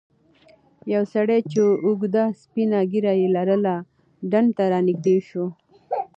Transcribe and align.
یو 0.93 1.03
سړی 1.13 1.39
چې 1.51 1.59
اوږده 1.85 2.25
سپینه 2.41 2.79
ږیره 2.91 3.13
یې 3.21 3.27
لرله 3.35 3.75
ډنډ 4.31 4.49
ته 4.57 4.63
رانږدې 4.73 5.17
شو. 5.27 5.45